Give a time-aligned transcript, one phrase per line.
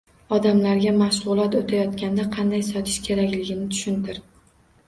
[0.35, 4.23] —Odamlarga mashgʻulot oʻtayotganda, qanday sotish kerakligini tushuntir